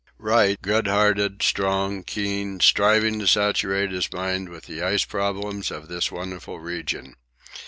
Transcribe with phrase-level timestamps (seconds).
[0.17, 5.89] Wright, good hearted, strong, keen, striving to saturate his mind with the ice problems of
[5.89, 7.17] this wonderful region.